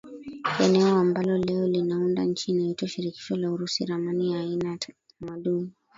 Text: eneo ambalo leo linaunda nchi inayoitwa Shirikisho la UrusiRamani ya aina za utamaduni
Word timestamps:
eneo 0.59 0.95
ambalo 0.97 1.37
leo 1.37 1.67
linaunda 1.67 2.23
nchi 2.23 2.51
inayoitwa 2.51 2.87
Shirikisho 2.87 3.35
la 3.35 3.51
UrusiRamani 3.51 4.31
ya 4.31 4.39
aina 4.39 4.69
za 4.69 4.73
utamaduni 5.15 5.71